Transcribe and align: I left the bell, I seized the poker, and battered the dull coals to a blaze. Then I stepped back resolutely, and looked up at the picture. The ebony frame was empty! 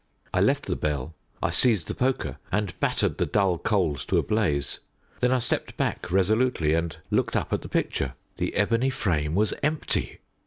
I 0.33 0.41
left 0.41 0.65
the 0.65 0.75
bell, 0.75 1.13
I 1.43 1.51
seized 1.51 1.87
the 1.87 1.93
poker, 1.93 2.37
and 2.51 2.73
battered 2.79 3.19
the 3.19 3.27
dull 3.27 3.59
coals 3.59 4.03
to 4.05 4.17
a 4.17 4.23
blaze. 4.23 4.79
Then 5.19 5.31
I 5.31 5.37
stepped 5.37 5.77
back 5.77 6.11
resolutely, 6.11 6.73
and 6.73 6.97
looked 7.11 7.35
up 7.35 7.53
at 7.53 7.61
the 7.61 7.69
picture. 7.69 8.15
The 8.37 8.55
ebony 8.55 8.89
frame 8.89 9.35
was 9.35 9.53
empty! 9.61 10.17